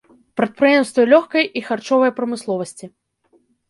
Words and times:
Прадпрыемствы 0.39 1.05
лёгкай 1.13 1.45
і 1.61 1.65
харчовай 1.69 2.11
прамысловасці. 2.19 2.95